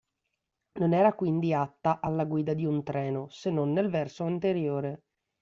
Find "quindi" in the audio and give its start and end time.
1.13-1.53